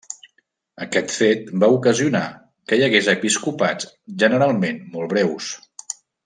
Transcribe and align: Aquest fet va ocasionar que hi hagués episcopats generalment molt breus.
Aquest 0.85 1.11
fet 1.17 1.51
va 1.63 1.69
ocasionar 1.75 2.21
que 2.71 2.79
hi 2.79 2.85
hagués 2.87 3.11
episcopats 3.15 3.93
generalment 4.25 4.83
molt 4.97 5.13
breus. 5.15 5.53